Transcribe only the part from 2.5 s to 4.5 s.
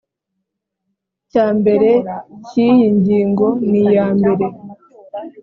iyi ngingo niyambere